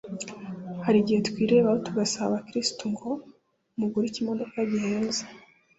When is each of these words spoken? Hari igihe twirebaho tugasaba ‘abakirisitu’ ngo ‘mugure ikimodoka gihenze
Hari 0.85 0.97
igihe 1.03 1.19
twirebaho 1.29 1.77
tugasaba 1.85 2.27
‘abakirisitu’ 2.29 2.83
ngo 2.93 3.09
‘mugure 3.79 4.05
ikimodoka 4.07 4.55
gihenze 4.71 5.21